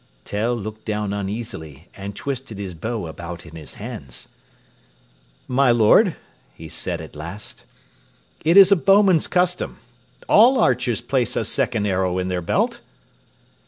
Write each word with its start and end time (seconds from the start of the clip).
Tell 0.25 0.55
looked 0.55 0.83
down 0.83 1.13
uneasily, 1.13 1.87
and 1.95 2.15
twisted 2.15 2.57
his 2.57 2.73
bow 2.73 3.05
about 3.05 3.45
in 3.45 3.55
his 3.55 3.75
hands. 3.75 4.29
"My 5.47 5.69
lord," 5.69 6.15
he 6.55 6.69
said 6.69 7.01
at 7.01 7.15
last, 7.15 7.65
"it 8.43 8.57
is 8.57 8.71
a 8.71 8.75
bowman's 8.75 9.27
custom. 9.27 9.77
All 10.27 10.59
archers 10.59 11.01
place 11.01 11.35
a 11.35 11.45
second 11.45 11.85
arrow 11.85 12.17
in 12.17 12.29
their 12.29 12.41
belt." 12.41 12.81